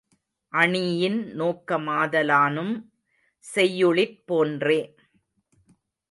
அணியின் 0.53 1.19
நோக்கமாதலானும், 1.39 2.73
செய்யுளிற் 3.45 4.17
போன்றே 4.25 4.79